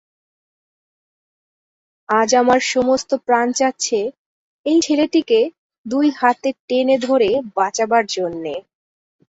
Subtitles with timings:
[2.09, 3.99] আজ আমার সমস্ত প্রাণ চাচ্ছে
[4.65, 5.39] এই ছেলেটিকে
[5.85, 8.53] দুই হাতে টেনে ধরে বাঁচাবার জন্যে।